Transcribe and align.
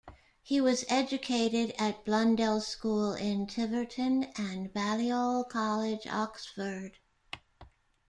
He 0.41 0.59
was 0.59 0.83
educated 0.89 1.75
at 1.77 2.03
Blundell's 2.05 2.65
School 2.65 3.13
in 3.13 3.45
Tiverton 3.45 4.31
and 4.35 4.73
Balliol 4.73 5.43
College, 5.43 6.07
Oxford. 6.07 6.93